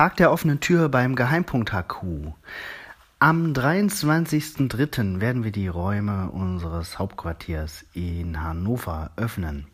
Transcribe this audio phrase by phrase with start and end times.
[0.00, 2.32] Tag der offenen Tür beim Geheimpunkt HQ.
[3.18, 5.20] Am 23.03.
[5.20, 9.66] werden wir die Räume unseres Hauptquartiers in Hannover öffnen.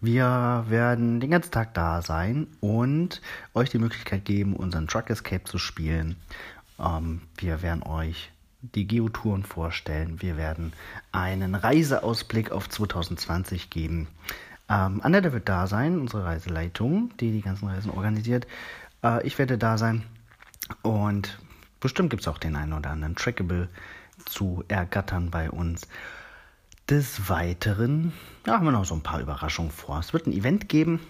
[0.00, 3.22] Wir werden den ganzen Tag da sein und
[3.54, 6.16] euch die Möglichkeit geben, unseren Truck Escape zu spielen.
[6.80, 8.32] Ähm, wir werden euch
[8.62, 10.20] die Geotouren vorstellen.
[10.20, 10.72] Wir werden
[11.12, 14.08] einen Reiseausblick auf 2020 geben.
[14.68, 18.48] Ähm, Annette wird da sein, unsere Reiseleitung, die die ganzen Reisen organisiert.
[19.02, 20.04] Äh, ich werde da sein
[20.82, 21.38] und
[21.80, 23.68] bestimmt gibt es auch den einen oder anderen Trackable
[24.24, 25.88] zu ergattern bei uns.
[26.88, 28.12] Des Weiteren
[28.46, 29.98] ja, haben wir noch so ein paar Überraschungen vor.
[30.00, 31.00] Es wird ein Event geben,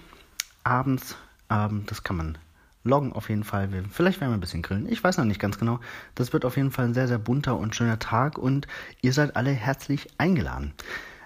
[0.65, 1.17] abends.
[1.51, 2.39] Ähm, das kann man
[2.85, 3.73] loggen auf jeden Fall.
[3.73, 4.91] Wir, vielleicht werden wir ein bisschen grillen.
[4.91, 5.81] Ich weiß noch nicht ganz genau.
[6.15, 8.67] Das wird auf jeden Fall ein sehr, sehr bunter und schöner Tag und
[9.01, 10.73] ihr seid alle herzlich eingeladen.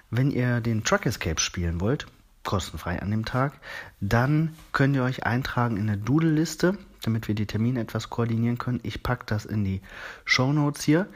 [0.09, 2.07] Wenn ihr den Truck Escape spielen wollt,
[2.47, 3.53] kostenfrei an dem Tag,
[3.99, 8.79] dann könnt ihr euch eintragen in eine Doodle-Liste, damit wir die Termine etwas koordinieren können.
[8.83, 9.81] Ich packe das in die
[10.25, 11.07] Show Notes hier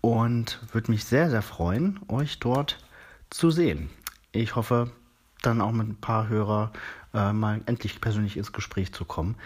[0.00, 2.78] und würde mich sehr, sehr freuen, euch dort
[3.30, 3.90] zu sehen.
[4.32, 4.90] Ich hoffe,
[5.42, 6.72] dann auch mit ein paar Hörer
[7.12, 9.36] äh, mal endlich persönlich ins Gespräch zu kommen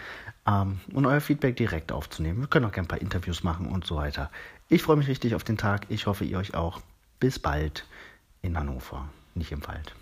[0.47, 2.39] ähm, und euer Feedback direkt aufzunehmen.
[2.39, 4.31] Wir können auch gerne ein paar Interviews machen und so weiter.
[4.69, 5.87] Ich freue mich richtig auf den Tag.
[5.89, 6.81] Ich hoffe, ihr euch auch.
[7.19, 7.85] Bis bald
[8.41, 9.93] in Hannover, nicht im Wald.